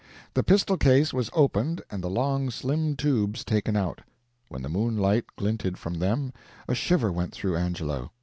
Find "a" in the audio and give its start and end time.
6.67-6.73